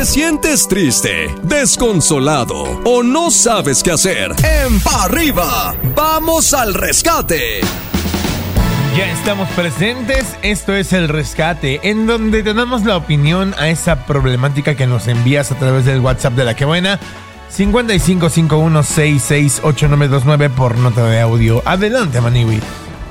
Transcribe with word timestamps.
te 0.00 0.06
sientes 0.06 0.66
triste, 0.66 1.28
desconsolado 1.42 2.80
o 2.86 3.02
no 3.02 3.30
sabes 3.30 3.82
qué 3.82 3.90
hacer, 3.90 4.34
en 4.42 4.80
Pa' 4.80 5.04
arriba, 5.04 5.74
vamos 5.94 6.54
al 6.54 6.72
rescate. 6.72 7.60
Ya 8.96 9.12
estamos 9.12 9.46
presentes, 9.50 10.24
esto 10.40 10.72
es 10.72 10.94
el 10.94 11.06
rescate, 11.06 11.80
en 11.82 12.06
donde 12.06 12.42
te 12.42 12.54
damos 12.54 12.86
la 12.86 12.96
opinión 12.96 13.54
a 13.58 13.68
esa 13.68 14.06
problemática 14.06 14.74
que 14.74 14.86
nos 14.86 15.06
envías 15.06 15.52
a 15.52 15.58
través 15.58 15.84
del 15.84 16.00
WhatsApp 16.00 16.32
de 16.32 16.46
la 16.46 16.56
que 16.56 16.64
buena. 16.64 16.98
5551668929 17.54 20.48
por 20.48 20.78
nota 20.78 21.04
de 21.04 21.20
audio. 21.20 21.60
Adelante, 21.66 22.22
Maniwi. 22.22 22.58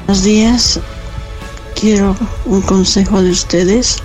Buenos 0.07 0.23
días. 0.23 0.79
Quiero 1.79 2.15
un 2.45 2.63
consejo 2.63 3.21
de 3.21 3.29
ustedes. 3.29 4.01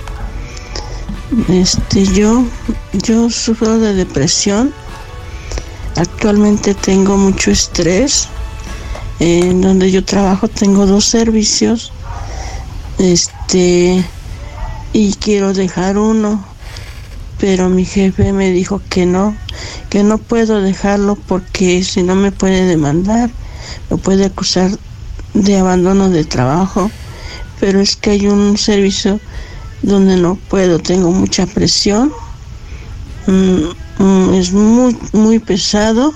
Este, 1.49 2.05
yo, 2.07 2.45
yo 2.93 3.29
sufro 3.29 3.79
de 3.79 3.95
depresión. 3.95 4.73
Actualmente 5.97 6.75
tengo 6.75 7.17
mucho 7.17 7.51
estrés. 7.51 8.29
En 9.21 9.61
donde 9.61 9.91
yo 9.91 10.05
trabajo 10.05 10.49
tengo 10.49 10.87
dos 10.87 11.05
servicios. 11.05 11.93
Este, 12.99 14.05
y 14.93 15.13
quiero 15.15 15.53
dejar 15.53 15.99
uno. 15.99 16.45
Pero 17.41 17.69
mi 17.69 17.85
jefe 17.85 18.33
me 18.33 18.53
dijo 18.53 18.81
que 18.89 19.05
no, 19.05 19.37
que 19.91 20.05
no 20.05 20.19
puedo 20.19 20.61
dejarlo 20.61 21.17
porque 21.17 21.83
si 21.83 22.03
no 22.03 22.15
me 22.15 22.31
puede 22.33 22.65
demandar, 22.65 23.29
me 23.91 23.97
puede 23.97 24.27
acusar 24.27 24.71
de 25.35 25.59
abandono 25.59 26.11
de 26.11 26.25
trabajo. 26.25 26.91
Pero 27.59 27.81
es 27.81 27.97
que 27.97 28.11
hay 28.11 28.27
un 28.29 28.57
servicio 28.57 29.21
donde 29.85 30.17
no 30.17 30.37
puedo, 30.37 30.79
tengo 30.79 31.11
mucha 31.11 31.47
presión, 31.47 32.13
mm, 33.27 34.03
mm, 34.03 34.35
es 34.35 34.53
muy, 34.53 34.97
muy 35.13 35.39
pesado. 35.39 36.13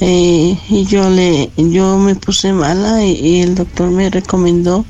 eh, 0.00 0.58
y 0.68 0.84
yo 0.86 1.08
le 1.08 1.50
yo 1.56 1.98
me 1.98 2.16
puse 2.16 2.52
mala 2.52 3.04
y, 3.04 3.40
el 3.42 3.54
doctor 3.54 3.90
me 3.90 4.10
recomendó 4.10 4.84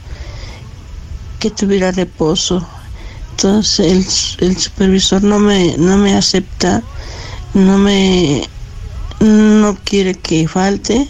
que 1.38 1.50
tuviera 1.50 1.92
reposo. 1.92 2.66
Entonces 3.32 3.80
el, 4.40 4.48
el 4.48 4.56
supervisor 4.56 5.22
no 5.22 5.38
me 5.38 5.76
no 5.76 5.98
me 5.98 6.14
acepta 6.14 6.82
no 7.52 7.76
me 7.78 8.48
no 9.20 9.76
quiere 9.84 10.14
que 10.14 10.48
falte 10.48 11.06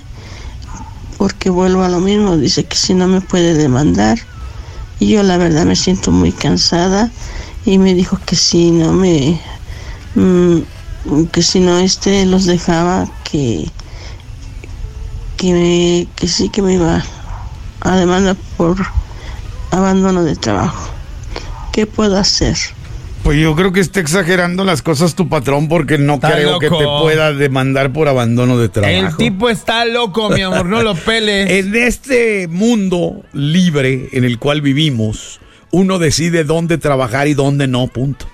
porque 1.18 1.50
vuelvo 1.50 1.82
a 1.82 1.88
lo 1.88 2.00
mismo 2.00 2.36
dice 2.36 2.64
que 2.64 2.76
si 2.76 2.94
no 2.94 3.06
me 3.06 3.20
puede 3.20 3.54
demandar 3.54 4.18
yo 5.06 5.22
la 5.22 5.36
verdad 5.38 5.64
me 5.64 5.76
siento 5.76 6.10
muy 6.10 6.32
cansada. 6.32 7.10
Y 7.66 7.78
me 7.78 7.94
dijo 7.94 8.18
que 8.26 8.36
si 8.36 8.70
no 8.70 8.92
me 8.92 9.40
mm, 10.14 11.24
que 11.32 11.42
si 11.42 11.60
no 11.60 11.78
este 11.78 12.26
los 12.26 12.44
dejaba 12.44 13.06
que 13.24 13.70
que 15.36 15.52
me, 15.52 16.08
que 16.16 16.28
sí 16.28 16.48
que 16.48 16.62
me 16.62 16.74
iba 16.74 17.02
a 17.80 17.96
demandar 17.96 18.36
por 18.56 18.76
abandono 19.70 20.22
de 20.24 20.36
trabajo. 20.36 20.90
Qué 21.72 21.86
puedo 21.86 22.16
hacer 22.16 22.56
Pues 23.24 23.38
yo 23.38 23.56
creo 23.56 23.72
que 23.72 23.80
está 23.80 24.00
exagerando 24.00 24.66
las 24.66 24.82
cosas 24.82 25.14
tu 25.14 25.30
patrón 25.30 25.66
porque 25.66 25.96
no 25.96 26.16
Está 26.16 26.32
creo 26.32 26.58
que 26.58 26.68
te 26.68 26.84
pueda 26.84 27.32
demandar 27.32 27.90
por 27.90 28.06
abandono 28.06 28.58
de 28.58 28.68
trabajo. 28.68 28.94
El 28.94 29.16
tipo 29.16 29.48
está 29.48 29.86
loco, 29.86 30.28
mi 30.28 30.42
amor, 30.42 30.66
no 30.66 30.82
lo 30.82 30.94
peles. 30.94 31.50
En 31.50 31.74
este 31.74 32.48
mundo 32.48 33.22
libre 33.32 34.10
en 34.12 34.24
el 34.24 34.38
cual 34.38 34.60
vivimos, 34.60 35.40
uno 35.70 35.98
decide 35.98 36.44
dónde 36.44 36.76
trabajar 36.76 37.26
y 37.26 37.32
dónde 37.32 37.66
no, 37.66 37.86
punto. 37.86 38.26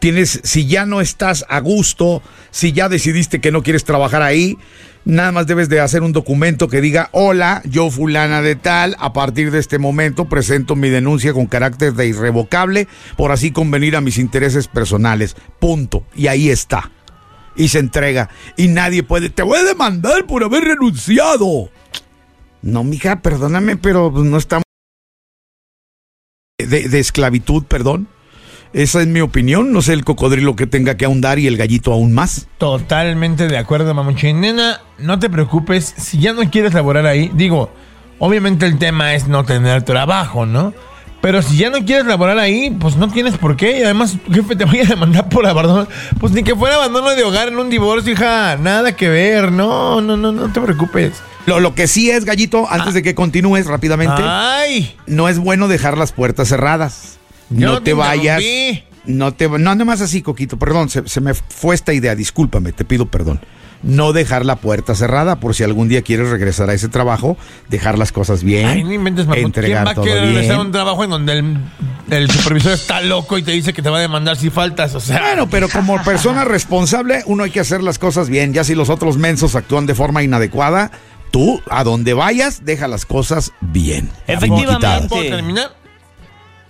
Tienes, 0.00 0.40
si 0.44 0.66
ya 0.66 0.84
no 0.84 1.00
estás 1.00 1.46
a 1.48 1.60
gusto, 1.60 2.22
si 2.50 2.72
ya 2.72 2.90
decidiste 2.90 3.40
que 3.40 3.50
no 3.50 3.62
quieres 3.62 3.84
trabajar 3.84 4.20
ahí, 4.20 4.58
nada 5.04 5.32
más 5.32 5.46
debes 5.46 5.68
de 5.68 5.80
hacer 5.80 6.02
un 6.02 6.12
documento 6.12 6.68
que 6.68 6.80
diga, 6.80 7.08
hola, 7.12 7.62
yo 7.64 7.90
fulana 7.90 8.42
de 8.42 8.56
tal, 8.56 8.96
a 8.98 9.12
partir 9.12 9.50
de 9.50 9.58
este 9.58 9.78
momento 9.78 10.26
presento 10.26 10.76
mi 10.76 10.88
denuncia 10.88 11.32
con 11.32 11.46
carácter 11.46 11.94
de 11.94 12.06
irrevocable 12.06 12.88
por 13.16 13.32
así 13.32 13.50
convenir 13.50 13.96
a 13.96 14.00
mis 14.00 14.18
intereses 14.18 14.68
personales, 14.68 15.36
punto. 15.58 16.04
Y 16.14 16.26
ahí 16.26 16.50
está. 16.50 16.90
Y 17.56 17.68
se 17.68 17.78
entrega. 17.78 18.30
Y 18.56 18.68
nadie 18.68 19.02
puede, 19.02 19.30
te 19.30 19.42
voy 19.42 19.58
a 19.58 19.64
demandar 19.64 20.26
por 20.26 20.44
haber 20.44 20.64
renunciado. 20.64 21.70
No, 22.62 22.84
mija, 22.84 23.22
perdóname, 23.22 23.76
pero 23.76 24.12
pues, 24.12 24.24
no 24.24 24.36
estamos 24.36 24.64
de, 26.58 26.88
de 26.88 26.98
esclavitud, 26.98 27.64
perdón. 27.64 28.08
Esa 28.72 29.00
es 29.00 29.08
mi 29.08 29.20
opinión. 29.20 29.72
No 29.72 29.82
sé 29.82 29.92
el 29.92 30.04
cocodrilo 30.04 30.54
que 30.54 30.66
tenga 30.66 30.96
que 30.96 31.04
ahondar 31.04 31.38
y 31.38 31.46
el 31.46 31.56
gallito 31.56 31.92
aún 31.92 32.12
más. 32.12 32.46
Totalmente 32.58 33.48
de 33.48 33.58
acuerdo, 33.58 33.92
mamuchín. 33.94 34.40
Nena, 34.40 34.80
no 34.98 35.18
te 35.18 35.28
preocupes. 35.28 35.92
Si 35.96 36.18
ya 36.18 36.32
no 36.32 36.48
quieres 36.50 36.72
laborar 36.74 37.06
ahí, 37.06 37.30
digo, 37.34 37.70
obviamente 38.18 38.66
el 38.66 38.78
tema 38.78 39.14
es 39.14 39.26
no 39.26 39.44
tener 39.44 39.82
trabajo, 39.82 40.46
¿no? 40.46 40.72
Pero 41.20 41.42
si 41.42 41.58
ya 41.58 41.68
no 41.68 41.84
quieres 41.84 42.06
laborar 42.06 42.38
ahí, 42.38 42.74
pues 42.80 42.96
no 42.96 43.08
tienes 43.08 43.36
por 43.36 43.56
qué. 43.56 43.80
Y 43.80 43.82
además, 43.82 44.16
tu 44.24 44.32
jefe 44.32 44.56
te 44.56 44.64
vaya 44.66 44.84
a 44.84 44.86
demandar 44.86 45.28
por 45.28 45.46
abandono. 45.46 45.86
Pues 46.18 46.32
ni 46.32 46.42
que 46.42 46.54
fuera 46.54 46.76
abandono 46.76 47.10
de 47.10 47.24
hogar 47.24 47.48
en 47.48 47.58
un 47.58 47.70
divorcio, 47.70 48.12
hija. 48.12 48.56
Nada 48.56 48.96
que 48.96 49.08
ver. 49.08 49.52
No, 49.52 50.00
no, 50.00 50.16
no, 50.16 50.32
no 50.32 50.52
te 50.52 50.60
preocupes. 50.60 51.20
Lo, 51.46 51.60
lo 51.60 51.74
que 51.74 51.88
sí 51.88 52.10
es, 52.10 52.24
gallito, 52.24 52.70
antes 52.70 52.94
de 52.94 53.02
que 53.02 53.14
continúes 53.14 53.66
rápidamente, 53.66 54.22
¡Ay! 54.22 54.94
no 55.06 55.28
es 55.28 55.38
bueno 55.38 55.68
dejar 55.68 55.98
las 55.98 56.12
puertas 56.12 56.48
cerradas. 56.48 57.19
No 57.50 57.74
no 57.74 57.82
te 57.82 57.94
vayas. 57.94 58.42
No 59.04 59.32
te 59.32 59.48
no 59.48 59.58
nada 59.58 59.84
más 59.84 60.00
así, 60.00 60.22
Coquito, 60.22 60.58
perdón, 60.58 60.88
se, 60.88 61.06
se 61.08 61.20
me 61.20 61.34
fue 61.34 61.74
esta 61.74 61.92
idea, 61.92 62.14
discúlpame, 62.14 62.72
te 62.72 62.84
pido 62.84 63.06
perdón. 63.06 63.40
No 63.82 64.12
dejar 64.12 64.44
la 64.44 64.56
puerta 64.56 64.94
cerrada 64.94 65.40
por 65.40 65.54
si 65.54 65.64
algún 65.64 65.88
día 65.88 66.02
quieres 66.02 66.28
regresar 66.28 66.68
a 66.68 66.74
ese 66.74 66.88
trabajo, 66.88 67.38
dejar 67.70 67.98
las 67.98 68.12
cosas 68.12 68.44
bien. 68.44 68.66
Ay, 68.66 68.84
no 68.84 68.92
inventes, 68.92 69.24
mamón. 69.24 69.36
¿Quién 69.36 69.46
entregar 69.46 69.86
va 69.86 69.92
a 69.92 69.94
todo 69.94 70.04
querer 70.04 70.22
bien. 70.22 70.34
regresar 70.34 70.56
a 70.56 70.60
un 70.60 70.70
trabajo 70.70 71.02
en 71.02 71.10
donde 71.10 71.32
el, 71.32 71.58
el 72.10 72.30
supervisor 72.30 72.72
está 72.72 73.00
loco 73.00 73.38
y 73.38 73.42
te 73.42 73.52
dice 73.52 73.72
que 73.72 73.80
te 73.80 73.88
va 73.88 73.96
a 73.96 74.02
demandar 74.02 74.36
si 74.36 74.50
faltas? 74.50 74.94
O 74.94 75.00
sea, 75.00 75.18
Bueno, 75.22 75.48
pero 75.48 75.70
como 75.70 76.02
persona 76.04 76.44
responsable, 76.44 77.22
uno 77.24 77.44
hay 77.44 77.50
que 77.50 77.60
hacer 77.60 77.82
las 77.82 77.98
cosas 77.98 78.28
bien. 78.28 78.52
Ya 78.52 78.64
si 78.64 78.74
los 78.74 78.90
otros 78.90 79.16
mensos 79.16 79.56
actúan 79.56 79.86
de 79.86 79.94
forma 79.94 80.22
inadecuada, 80.22 80.90
tú, 81.30 81.62
a 81.70 81.82
donde 81.82 82.12
vayas, 82.12 82.66
deja 82.66 82.86
las 82.86 83.06
cosas 83.06 83.52
bien. 83.62 84.10
Efectivamente. 84.26 85.08
¿puedo 85.08 85.22
terminar? 85.22 85.79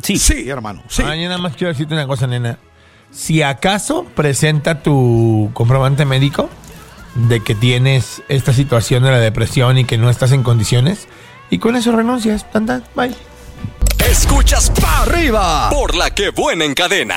Sí. 0.03 0.19
Sí, 0.19 0.49
hermano. 0.49 0.83
Sí. 0.89 1.03
Ay, 1.05 1.23
yo 1.23 1.29
nada 1.29 1.41
más 1.41 1.57
quiero 1.57 1.73
decirte 1.73 1.95
una 1.95 2.07
cosa, 2.07 2.27
nena. 2.27 2.59
Si 3.11 3.43
acaso 3.43 4.05
presenta 4.15 4.83
tu 4.83 5.51
comprobante 5.53 6.05
médico 6.05 6.49
de 7.15 7.41
que 7.41 7.55
tienes 7.55 8.23
esta 8.29 8.53
situación 8.53 9.03
de 9.03 9.11
la 9.11 9.19
depresión 9.19 9.79
y 9.79 9.85
que 9.85 9.99
no 9.99 10.11
estás 10.11 10.33
en 10.33 10.43
condiciones, 10.43 11.09
y 11.51 11.59
con 11.59 11.77
eso 11.77 11.93
renuncias. 11.93 12.51
Tan, 12.51 12.67
tan, 12.67 12.85
bye. 12.95 13.15
Escuchas 14.09 14.71
Pa' 14.71 15.03
arriba 15.03 15.69
por 15.71 15.95
la 15.95 16.11
que 16.11 16.31
buena 16.31 16.65
en 16.65 16.75
cadena. 16.75 17.17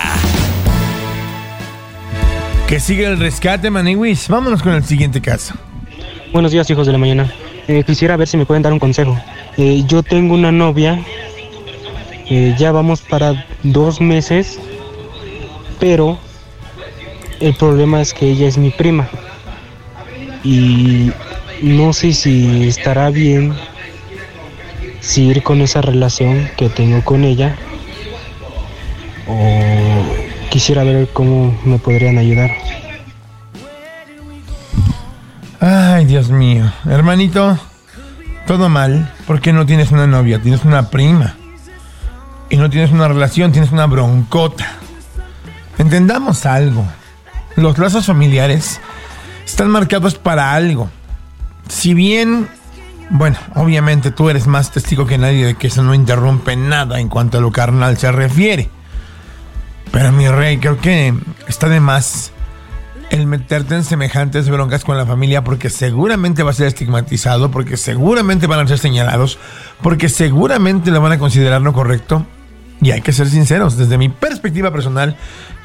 Que 2.68 2.80
sigue 2.80 3.06
el 3.06 3.20
rescate, 3.20 3.70
Maniwis. 3.70 4.28
Vámonos 4.28 4.64
con 4.64 4.74
el 4.74 4.84
siguiente 4.84 5.22
caso. 5.22 5.54
Buenos 6.32 6.52
días, 6.52 6.70
hijos 6.70 6.88
de 6.88 6.94
la 6.94 6.98
mañana. 6.98 7.32
Eh, 7.68 7.84
quisiera 7.84 8.18
ver 8.18 8.28
si 8.28 8.38
me 8.38 8.46
pueden 8.46 8.64
dar 8.64 8.74
un 8.74 8.80
consejo. 8.80 9.18
Eh, 9.58 9.84
yo 9.88 10.02
tengo 10.02 10.34
una 10.34 10.52
novia, 10.52 11.00
eh, 12.30 12.56
ya 12.58 12.72
vamos 12.72 13.02
para 13.02 13.46
dos 13.64 14.00
meses, 14.02 14.60
pero 15.80 16.18
el 17.40 17.54
problema 17.56 18.02
es 18.02 18.14
que 18.14 18.30
ella 18.30 18.48
es 18.48 18.58
mi 18.58 18.70
prima. 18.70 19.10
Y 20.44 21.12
no 21.62 21.94
sé 21.94 22.14
si 22.14 22.68
estará 22.68 23.10
bien 23.10 23.54
seguir 25.00 25.44
con 25.44 25.62
esa 25.62 25.82
relación 25.82 26.50
que 26.58 26.70
tengo 26.70 27.04
con 27.04 27.24
ella 27.26 27.56
o 29.28 29.38
quisiera 30.50 30.84
ver 30.84 31.10
cómo 31.12 31.58
me 31.66 31.78
podrían 31.78 32.18
ayudar. 32.18 32.52
Ay, 35.60 36.06
Dios 36.06 36.30
mío. 36.30 36.72
Hermanito, 36.86 37.58
todo 38.48 38.70
mal. 38.70 39.12
porque 39.26 39.54
no 39.54 39.66
tienes 39.66 39.92
una 39.92 40.08
novia? 40.08 40.42
Tienes 40.42 40.66
una 40.66 40.90
prima. 40.90 41.36
Y 42.50 42.58
no 42.58 42.70
tienes 42.70 42.92
una 42.92 43.08
relación, 43.08 43.52
tienes 43.52 43.72
una 43.72 43.88
broncota. 43.88 44.78
Entendamos 45.78 46.46
algo. 46.46 46.86
Los 47.56 47.78
lazos 47.78 48.06
familiares 48.06 48.80
están 49.46 49.70
marcados 49.70 50.16
para 50.16 50.54
algo. 50.54 50.90
Si 51.70 51.94
bien, 51.94 52.48
bueno, 53.10 53.38
obviamente 53.56 54.12
tú 54.12 54.30
eres 54.30 54.48
más 54.48 54.72
testigo 54.72 55.06
que 55.06 55.18
nadie 55.18 55.46
de 55.46 55.56
que 55.56 55.68
eso 55.68 55.84
no 55.84 55.94
interrumpe 55.94 56.56
nada 56.56 57.00
en 57.00 57.10
cuanto 57.10 57.38
a 57.38 57.42
lo 57.42 57.52
carnal 57.52 57.98
se 57.98 58.12
refiere. 58.12 58.70
Pero 59.92 60.12
mi 60.12 60.28
rey, 60.28 60.58
creo 60.58 60.80
que 60.80 61.14
está 61.48 61.70
de 61.70 61.80
más 61.80 62.33
el 63.14 63.28
meterte 63.28 63.76
en 63.76 63.84
semejantes 63.84 64.50
broncas 64.50 64.84
con 64.84 64.98
la 64.98 65.06
familia 65.06 65.44
porque 65.44 65.70
seguramente 65.70 66.42
va 66.42 66.50
a 66.50 66.56
ser 66.56 66.66
estigmatizado, 66.66 67.52
porque 67.52 67.78
seguramente 67.78 68.48
van 68.48 68.62
a 68.62 68.68
ser 68.68 68.80
señalados, 68.80 69.38
porque 69.84 70.10
seguramente 70.10 70.90
lo 70.90 71.00
van 71.00 71.12
a 71.12 71.20
considerar 71.20 71.62
no 71.62 71.74
correcto. 71.74 72.26
Y 72.82 72.90
hay 72.90 73.02
que 73.02 73.14
ser 73.14 73.30
sinceros, 73.30 73.78
desde 73.78 74.00
mi 74.00 74.10
perspectiva 74.10 74.72
personal, 74.72 75.16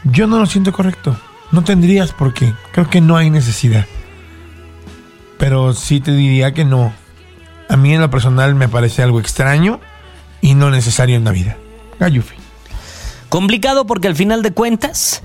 yo 0.05 0.27
no 0.27 0.39
lo 0.39 0.45
siento 0.45 0.73
correcto. 0.73 1.19
No 1.51 1.65
tendrías 1.65 2.13
por 2.13 2.35
qué. 2.35 2.53
Creo 2.73 2.91
que 2.91 3.01
no 3.01 3.17
hay 3.17 3.31
necesidad. 3.31 3.87
Pero 5.39 5.73
sí 5.73 6.01
te 6.01 6.13
diría 6.13 6.53
que 6.53 6.67
no. 6.67 6.93
A 7.71 7.79
mí 7.79 7.95
en 7.95 8.03
lo 8.03 8.11
personal 8.11 8.55
me 8.57 8.69
parece 8.69 9.03
algo 9.03 9.21
extraño 9.21 9.81
y 10.43 10.55
no 10.55 10.71
necesario 10.71 11.17
en 11.17 11.25
la 11.25 11.33
vida. 11.33 11.57
Gayufi. 11.99 12.37
Complicado 13.31 13.87
porque 13.87 14.09
al 14.09 14.17
final 14.17 14.43
de 14.43 14.53
cuentas, 14.53 15.23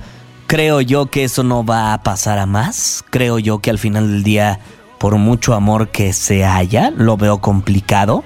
creo 0.54 0.82
yo 0.82 1.08
que 1.08 1.24
eso 1.24 1.42
no 1.42 1.66
va 1.66 1.94
a 1.94 2.04
pasar 2.04 2.38
a 2.38 2.46
más. 2.46 3.04
Creo 3.10 3.40
yo 3.40 3.58
que 3.58 3.72
al 3.72 3.80
final 3.80 4.08
del 4.08 4.22
día, 4.22 4.60
por 5.00 5.18
mucho 5.18 5.56
amor 5.56 5.90
que 5.90 6.14
se 6.14 6.46
haya, 6.46 6.92
lo 6.92 7.18
veo 7.18 7.40
complicado. 7.40 8.24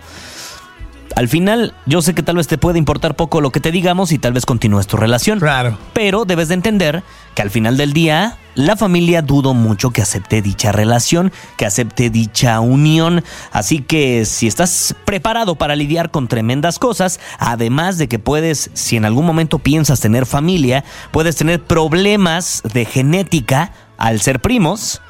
Al 1.17 1.27
final, 1.29 1.73
yo 1.87 2.03
sé 2.03 2.13
que 2.13 2.21
tal 2.21 2.35
vez 2.35 2.47
te 2.47 2.59
puede 2.59 2.77
importar 2.77 3.15
poco 3.15 3.41
lo 3.41 3.49
que 3.49 3.59
te 3.59 3.71
digamos 3.71 4.11
y 4.11 4.19
tal 4.19 4.33
vez 4.33 4.45
continúes 4.45 4.85
tu 4.85 4.97
relación. 4.97 5.39
Claro. 5.39 5.75
Pero 5.93 6.25
debes 6.25 6.49
de 6.49 6.53
entender 6.53 7.01
que 7.33 7.41
al 7.41 7.49
final 7.49 7.75
del 7.75 7.91
día, 7.91 8.37
la 8.53 8.75
familia 8.75 9.23
dudo 9.23 9.55
mucho 9.55 9.89
que 9.89 10.03
acepte 10.03 10.43
dicha 10.43 10.71
relación, 10.71 11.31
que 11.57 11.65
acepte 11.65 12.11
dicha 12.11 12.59
unión. 12.59 13.23
Así 13.51 13.79
que 13.79 14.25
si 14.25 14.45
estás 14.45 14.93
preparado 15.05 15.55
para 15.55 15.75
lidiar 15.75 16.11
con 16.11 16.27
tremendas 16.27 16.77
cosas, 16.77 17.19
además 17.39 17.97
de 17.97 18.07
que 18.07 18.19
puedes, 18.19 18.69
si 18.75 18.95
en 18.95 19.03
algún 19.03 19.25
momento 19.25 19.57
piensas 19.57 19.99
tener 19.99 20.27
familia, 20.27 20.83
puedes 21.09 21.35
tener 21.35 21.63
problemas 21.63 22.61
de 22.75 22.85
genética 22.85 23.71
al 23.97 24.21
ser 24.21 24.39
primos. 24.39 25.01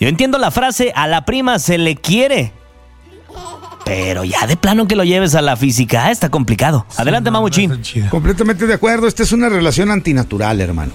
Yo 0.00 0.08
entiendo 0.08 0.38
la 0.38 0.50
frase, 0.50 0.94
a 0.96 1.06
la 1.06 1.26
prima 1.26 1.58
se 1.58 1.76
le 1.76 1.94
quiere. 1.96 2.54
Pero 3.84 4.24
ya 4.24 4.46
de 4.46 4.56
plano 4.56 4.86
que 4.86 4.96
lo 4.96 5.04
lleves 5.04 5.34
a 5.34 5.42
la 5.42 5.56
física, 5.56 6.10
está 6.10 6.28
complicado. 6.28 6.86
Adelante, 6.96 7.30
Mamuchín. 7.30 7.80
Completamente 8.10 8.66
de 8.66 8.74
acuerdo. 8.74 9.06
Esta 9.06 9.22
es 9.22 9.32
una 9.32 9.48
relación 9.48 9.90
antinatural, 9.90 10.60
hermano. 10.60 10.92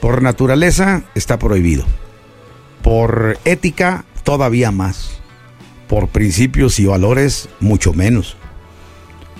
Por 0.00 0.22
naturaleza 0.22 1.02
está 1.14 1.38
prohibido. 1.38 1.84
Por 2.82 3.38
ética, 3.44 4.04
todavía 4.22 4.70
más. 4.70 5.18
Por 5.88 6.08
principios 6.08 6.78
y 6.78 6.86
valores, 6.86 7.48
mucho 7.60 7.92
menos. 7.92 8.36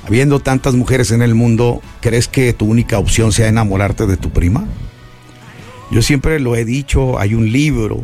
Habiendo 0.06 0.40
tantas 0.40 0.74
mujeres 0.74 1.10
en 1.10 1.22
el 1.22 1.34
mundo, 1.34 1.82
¿crees 2.00 2.28
que 2.28 2.52
tu 2.54 2.66
única 2.66 2.98
opción 2.98 3.30
sea 3.32 3.48
enamorarte 3.48 4.06
de 4.06 4.16
tu 4.16 4.30
prima? 4.30 4.64
Yo 5.90 6.02
siempre 6.02 6.40
lo 6.40 6.56
he 6.56 6.64
dicho, 6.64 7.18
hay 7.18 7.34
un 7.34 7.52
libro 7.52 8.02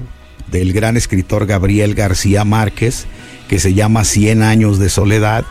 del 0.51 0.73
gran 0.73 0.97
escritor 0.97 1.47
Gabriel 1.47 1.95
García 1.95 2.45
Márquez 2.45 3.07
que 3.49 3.59
se 3.59 3.75
llama 3.75 4.05
Cien 4.05 4.43
años 4.43 4.79
de 4.79 4.89
soledad, 4.89 5.45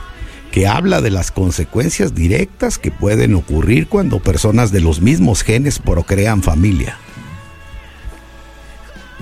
que 0.51 0.67
habla 0.67 1.01
de 1.01 1.09
las 1.09 1.31
consecuencias 1.31 2.13
directas 2.13 2.77
que 2.77 2.91
pueden 2.91 3.33
ocurrir 3.33 3.87
cuando 3.87 4.19
personas 4.19 4.71
de 4.71 4.81
los 4.81 5.01
mismos 5.01 5.41
genes 5.41 5.79
procrean 5.79 6.43
familia. 6.43 6.97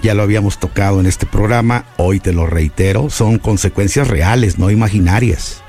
Ya 0.02 0.14
lo 0.14 0.24
habíamos 0.24 0.60
tocado 0.60 1.00
en 1.00 1.06
este 1.06 1.26
programa, 1.26 1.86
hoy 1.98 2.20
te 2.20 2.34
lo 2.34 2.48
reitero, 2.48 3.10
son 3.10 3.38
consecuencias 3.38 4.08
reales, 4.08 4.58
no 4.58 4.72
imaginarias. 4.72 5.62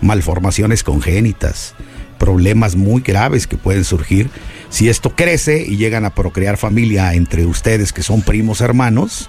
Malformaciones 0.00 0.84
congénitas, 0.84 1.74
problemas 2.18 2.76
muy 2.76 3.02
graves 3.02 3.46
que 3.46 3.56
pueden 3.56 3.84
surgir 3.84 4.30
si 4.70 4.88
esto 4.88 5.14
crece 5.14 5.64
y 5.66 5.76
llegan 5.76 6.04
a 6.04 6.14
procrear 6.14 6.56
familia 6.56 7.14
entre 7.14 7.46
ustedes 7.46 7.92
que 7.92 8.02
son 8.02 8.22
primos 8.22 8.60
hermanos 8.60 9.28